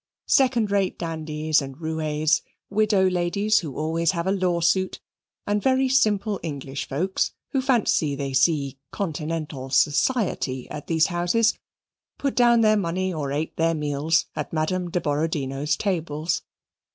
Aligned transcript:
Second 0.25 0.71
rate 0.71 0.97
dandies 0.97 1.61
and 1.61 1.79
roues, 1.79 2.41
widow 2.71 3.07
ladies 3.07 3.59
who 3.59 3.77
always 3.77 4.13
have 4.13 4.25
a 4.25 4.31
lawsuit, 4.31 4.99
and 5.45 5.61
very 5.61 5.87
simple 5.87 6.39
English 6.41 6.89
folks, 6.89 7.33
who 7.49 7.61
fancy 7.61 8.15
they 8.15 8.33
see 8.33 8.79
"Continental 8.89 9.69
society" 9.69 10.67
at 10.71 10.87
these 10.87 11.05
houses, 11.05 11.53
put 12.17 12.35
down 12.35 12.61
their 12.61 12.77
money, 12.77 13.13
or 13.13 13.31
ate 13.31 13.55
their 13.57 13.75
meals, 13.75 14.25
at 14.35 14.51
Madame 14.51 14.89
de 14.89 14.99
Borodino's 14.99 15.77
tables. 15.77 16.41